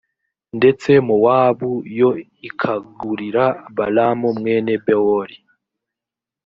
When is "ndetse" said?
0.57-0.89